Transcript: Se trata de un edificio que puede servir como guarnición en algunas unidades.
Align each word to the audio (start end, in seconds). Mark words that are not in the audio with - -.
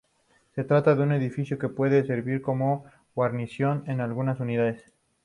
Se 0.55 0.63
trata 0.63 0.95
de 0.95 1.03
un 1.03 1.11
edificio 1.11 1.59
que 1.59 1.69
puede 1.69 2.03
servir 2.07 2.41
como 2.41 2.85
guarnición 3.13 3.83
en 3.85 4.01
algunas 4.01 4.39
unidades. 4.39 4.83